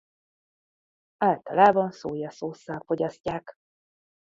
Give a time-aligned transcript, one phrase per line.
[1.17, 3.55] Általában szójaszósszal fogyasztják.